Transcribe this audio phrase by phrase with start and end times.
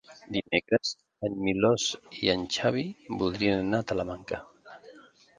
[0.35, 0.93] Dimecres
[1.27, 1.83] en Milos
[2.21, 2.85] i en Xavi
[3.19, 4.41] voldrien anar a Talamanca.